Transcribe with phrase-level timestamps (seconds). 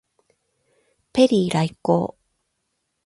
[1.13, 2.17] ペリー来航